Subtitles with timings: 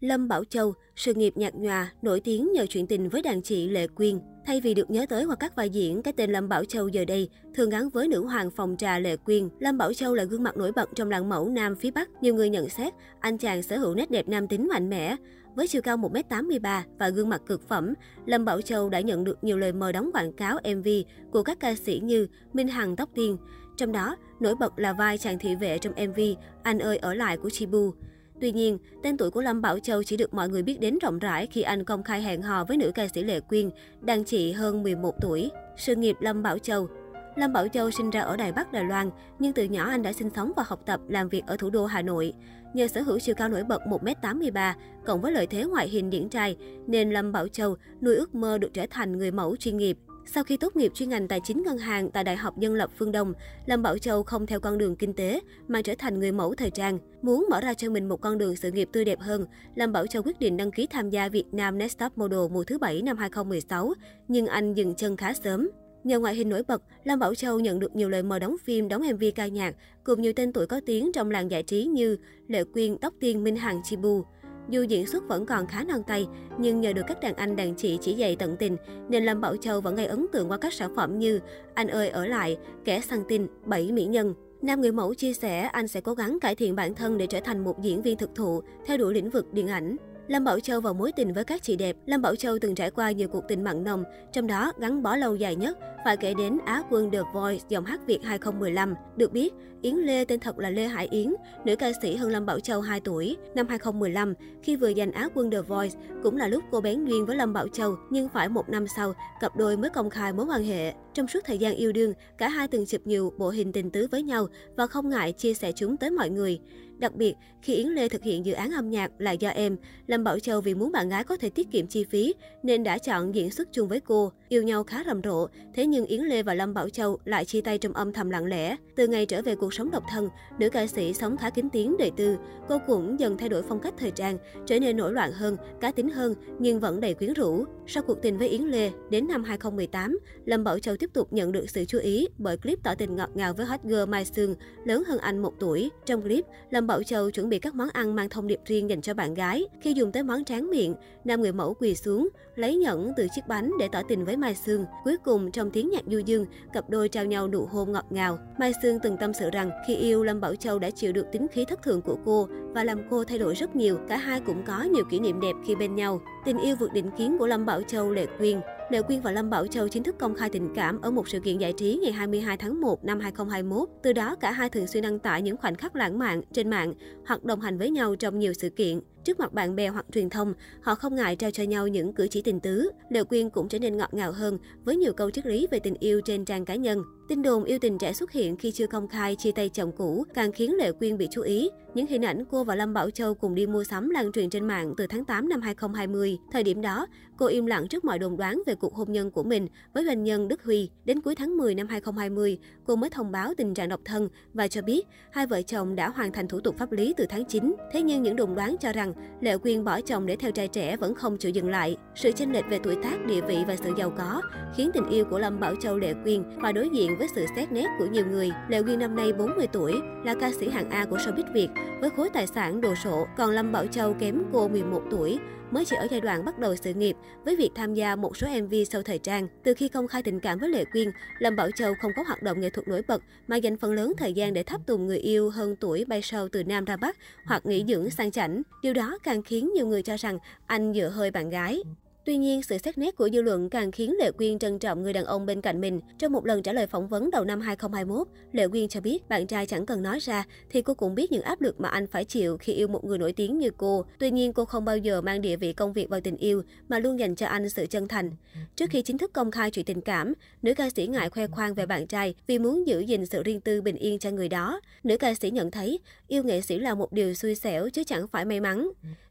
[0.00, 3.68] Lâm Bảo Châu, sự nghiệp nhạt nhòa, nổi tiếng nhờ chuyện tình với đàn chị
[3.68, 4.18] Lệ Quyên.
[4.46, 7.04] Thay vì được nhớ tới qua các vai diễn, cái tên Lâm Bảo Châu giờ
[7.04, 9.48] đây thường gắn với nữ hoàng phòng trà Lệ Quyên.
[9.58, 12.08] Lâm Bảo Châu là gương mặt nổi bật trong làng mẫu Nam phía Bắc.
[12.20, 15.16] Nhiều người nhận xét, anh chàng sở hữu nét đẹp nam tính mạnh mẽ.
[15.54, 17.94] Với chiều cao 1m83 và gương mặt cực phẩm,
[18.26, 20.88] Lâm Bảo Châu đã nhận được nhiều lời mời đóng quảng cáo MV
[21.32, 23.36] của các ca sĩ như Minh Hằng Tóc Tiên.
[23.76, 26.20] Trong đó, nổi bật là vai chàng thị vệ trong MV
[26.62, 27.92] Anh ơi ở lại của Chibu.
[28.40, 31.18] Tuy nhiên, tên tuổi của Lâm Bảo Châu chỉ được mọi người biết đến rộng
[31.18, 33.70] rãi khi anh công khai hẹn hò với nữ ca sĩ Lệ Quyên,
[34.00, 35.50] đang chị hơn 11 tuổi.
[35.76, 36.88] Sự nghiệp Lâm Bảo Châu
[37.36, 40.12] Lâm Bảo Châu sinh ra ở Đài Bắc, Đài Loan, nhưng từ nhỏ anh đã
[40.12, 42.32] sinh sống và học tập, làm việc ở thủ đô Hà Nội.
[42.74, 44.74] Nhờ sở hữu chiều cao nổi bật 1m83,
[45.06, 48.58] cộng với lợi thế ngoại hình điển trai, nên Lâm Bảo Châu nuôi ước mơ
[48.58, 49.98] được trở thành người mẫu chuyên nghiệp.
[50.34, 52.90] Sau khi tốt nghiệp chuyên ngành tài chính ngân hàng tại Đại học Dân lập
[52.98, 53.32] Phương Đông,
[53.66, 56.70] Lâm Bảo Châu không theo con đường kinh tế mà trở thành người mẫu thời
[56.70, 56.98] trang.
[57.22, 60.06] Muốn mở ra cho mình một con đường sự nghiệp tươi đẹp hơn, Lâm Bảo
[60.06, 63.02] Châu quyết định đăng ký tham gia Việt Nam Next Top Model mùa thứ 7
[63.02, 63.92] năm 2016,
[64.28, 65.70] nhưng anh dừng chân khá sớm.
[66.04, 68.88] Nhờ ngoại hình nổi bật, Lâm Bảo Châu nhận được nhiều lời mời đóng phim,
[68.88, 72.16] đóng MV ca nhạc, cùng nhiều tên tuổi có tiếng trong làng giải trí như
[72.48, 74.24] Lệ Quyên, Tóc Tiên, Minh Hằng, Chibu.
[74.68, 77.74] Dù diễn xuất vẫn còn khá non tay, nhưng nhờ được các đàn anh đàn
[77.74, 78.76] chị chỉ dạy tận tình,
[79.08, 81.40] nên Lâm Bảo Châu vẫn gây ấn tượng qua các sản phẩm như
[81.74, 84.34] Anh ơi ở lại, Kẻ săn tin, Bảy mỹ nhân.
[84.62, 87.40] Nam người mẫu chia sẻ anh sẽ cố gắng cải thiện bản thân để trở
[87.40, 89.96] thành một diễn viên thực thụ, theo đuổi lĩnh vực điện ảnh.
[90.28, 91.96] Lâm Bảo Châu vào mối tình với các chị đẹp.
[92.06, 95.16] Lâm Bảo Châu từng trải qua nhiều cuộc tình mặn nồng, trong đó gắn bó
[95.16, 98.94] lâu dài nhất phải kể đến Á quân The Voice dòng hát Việt 2015.
[99.16, 102.46] Được biết, Yến Lê tên thật là Lê Hải Yến, nữ ca sĩ hơn Lâm
[102.46, 103.36] Bảo Châu 2 tuổi.
[103.54, 107.26] Năm 2015, khi vừa giành Á quân The Voice, cũng là lúc cô bén duyên
[107.26, 110.46] với Lâm Bảo Châu, nhưng phải một năm sau, cặp đôi mới công khai mối
[110.46, 110.94] quan hệ.
[111.18, 114.06] Trong suốt thời gian yêu đương, cả hai từng chụp nhiều bộ hình tình tứ
[114.10, 116.60] với nhau và không ngại chia sẻ chúng tới mọi người.
[116.98, 120.24] Đặc biệt, khi Yến Lê thực hiện dự án âm nhạc là do em, Lâm
[120.24, 123.34] Bảo Châu vì muốn bạn gái có thể tiết kiệm chi phí nên đã chọn
[123.34, 124.32] diễn xuất chung với cô.
[124.48, 127.60] Yêu nhau khá rầm rộ, thế nhưng Yến Lê và Lâm Bảo Châu lại chia
[127.60, 128.76] tay trong âm thầm lặng lẽ.
[128.96, 130.28] Từ ngày trở về cuộc sống độc thân,
[130.58, 132.36] nữ ca sĩ sống khá kín tiếng đời tư.
[132.68, 135.90] Cô cũng dần thay đổi phong cách thời trang, trở nên nổi loạn hơn, cá
[135.90, 137.64] tính hơn nhưng vẫn đầy quyến rũ.
[137.90, 141.52] Sau cuộc tình với Yến Lê, đến năm 2018, Lâm Bảo Châu tiếp tục nhận
[141.52, 144.54] được sự chú ý bởi clip tỏ tình ngọt ngào với hot girl Mai Sương,
[144.84, 145.90] lớn hơn anh một tuổi.
[146.06, 149.02] Trong clip, Lâm Bảo Châu chuẩn bị các món ăn mang thông điệp riêng dành
[149.02, 149.64] cho bạn gái.
[149.80, 150.94] Khi dùng tới món tráng miệng,
[151.24, 154.54] nam người mẫu quỳ xuống, lấy nhẫn từ chiếc bánh để tỏ tình với Mai
[154.54, 154.84] Sương.
[155.04, 158.38] Cuối cùng, trong tiếng nhạc du dương, cặp đôi trao nhau nụ hôn ngọt ngào.
[158.58, 161.46] Mai Sương từng tâm sự rằng khi yêu, Lâm Bảo Châu đã chịu được tính
[161.52, 162.48] khí thất thường của cô
[162.78, 163.98] và làm cô thay đổi rất nhiều.
[164.08, 166.20] Cả hai cũng có nhiều kỷ niệm đẹp khi bên nhau.
[166.44, 169.50] Tình yêu vượt định kiến của Lâm Bảo Châu, Lệ Quyên Lệ Quyên và Lâm
[169.50, 172.12] Bảo Châu chính thức công khai tình cảm ở một sự kiện giải trí ngày
[172.12, 173.88] 22 tháng 1 năm 2021.
[174.02, 176.94] Từ đó, cả hai thường xuyên đăng tải những khoảnh khắc lãng mạn trên mạng
[177.26, 179.00] hoặc đồng hành với nhau trong nhiều sự kiện.
[179.28, 182.28] Trước mặt bạn bè hoặc truyền thông, họ không ngại trao cho nhau những cử
[182.30, 182.90] chỉ tình tứ.
[183.08, 185.94] Lệ Quyên cũng trở nên ngọt ngào hơn với nhiều câu triết lý về tình
[186.00, 187.02] yêu trên trang cá nhân.
[187.28, 190.24] Tin đồn yêu tình trẻ xuất hiện khi chưa công khai chia tay chồng cũ
[190.34, 191.70] càng khiến Lệ Quyên bị chú ý.
[191.94, 194.66] Những hình ảnh cô và Lâm Bảo Châu cùng đi mua sắm lan truyền trên
[194.66, 196.38] mạng từ tháng 8 năm 2020.
[196.52, 197.06] Thời điểm đó,
[197.36, 200.24] cô im lặng trước mọi đồn đoán về cuộc hôn nhân của mình với doanh
[200.24, 200.90] nhân Đức Huy.
[201.04, 204.68] Đến cuối tháng 10 năm 2020, cô mới thông báo tình trạng độc thân và
[204.68, 207.74] cho biết hai vợ chồng đã hoàn thành thủ tục pháp lý từ tháng 9.
[207.92, 210.96] Thế nhưng những đồn đoán cho rằng Lệ Quyên bỏ chồng để theo trai trẻ
[210.96, 211.96] vẫn không chịu dừng lại.
[212.14, 214.42] Sự chênh lệch về tuổi tác, địa vị và sự giàu có
[214.76, 217.72] khiến tình yêu của Lâm Bảo Châu Lệ Quyên phải đối diện với sự xét
[217.72, 218.50] nét của nhiều người.
[218.68, 221.68] Lệ Quyên năm nay 40 tuổi, là ca sĩ hạng A của showbiz Việt
[222.00, 225.38] với khối tài sản đồ sộ, còn Lâm Bảo Châu kém cô 11 tuổi,
[225.70, 228.46] mới chỉ ở giai đoạn bắt đầu sự nghiệp với việc tham gia một số
[228.62, 229.48] MV sau thời trang.
[229.64, 232.42] Từ khi công khai tình cảm với Lệ Quyên, Lâm Bảo Châu không có hoạt
[232.42, 235.18] động nghệ thuật nổi bật mà dành phần lớn thời gian để thắp tùng người
[235.18, 238.62] yêu hơn tuổi bay sâu từ Nam ra Bắc hoặc nghỉ dưỡng sang chảnh.
[238.82, 241.82] Điều đó càng khiến nhiều người cho rằng anh dựa hơi bạn gái.
[242.28, 245.12] Tuy nhiên, sự xét nét của dư luận càng khiến Lệ Quyên trân trọng người
[245.12, 246.00] đàn ông bên cạnh mình.
[246.18, 249.46] Trong một lần trả lời phỏng vấn đầu năm 2021, Lệ Quyên cho biết bạn
[249.46, 252.24] trai chẳng cần nói ra thì cô cũng biết những áp lực mà anh phải
[252.24, 254.04] chịu khi yêu một người nổi tiếng như cô.
[254.18, 256.98] Tuy nhiên, cô không bao giờ mang địa vị công việc vào tình yêu mà
[256.98, 258.30] luôn dành cho anh sự chân thành.
[258.76, 260.32] Trước khi chính thức công khai chuyện tình cảm,
[260.62, 263.60] nữ ca sĩ ngại khoe khoang về bạn trai vì muốn giữ gìn sự riêng
[263.60, 264.80] tư bình yên cho người đó.
[265.04, 268.28] Nữ ca sĩ nhận thấy yêu nghệ sĩ là một điều xui xẻo chứ chẳng
[268.28, 268.88] phải may mắn.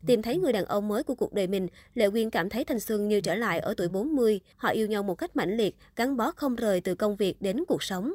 [0.07, 2.79] Tìm thấy người đàn ông mới của cuộc đời mình, Lệ Quyên cảm thấy thành
[2.87, 4.39] xuân như trở lại ở tuổi 40.
[4.57, 7.63] Họ yêu nhau một cách mãnh liệt, gắn bó không rời từ công việc đến
[7.67, 8.13] cuộc sống.